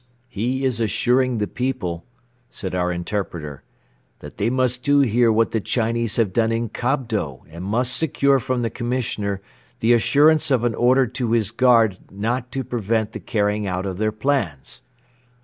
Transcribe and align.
"He 0.29 0.65
is 0.65 0.81
assuring 0.81 1.37
the 1.37 1.45
people," 1.45 2.07
said 2.49 2.73
our 2.73 2.91
interpreter, 2.91 3.61
"that 4.17 4.37
they 4.37 4.49
must 4.49 4.81
do 4.83 5.01
here 5.01 5.31
what 5.31 5.51
the 5.51 5.61
Chinese 5.61 6.15
have 6.15 6.33
done 6.33 6.51
in 6.51 6.69
Kobdo 6.69 7.45
and 7.51 7.63
must 7.63 7.95
secure 7.95 8.39
from 8.39 8.63
the 8.63 8.71
Commissioner 8.71 9.41
the 9.79 9.93
assurance 9.93 10.49
of 10.49 10.63
an 10.63 10.73
order 10.73 11.05
to 11.05 11.33
his 11.33 11.51
guard 11.51 11.99
not 12.09 12.51
to 12.51 12.63
prevent 12.63 13.11
the 13.11 13.19
carrying 13.19 13.67
out 13.67 13.85
of 13.85 13.99
their 13.99 14.11
plans. 14.11 14.81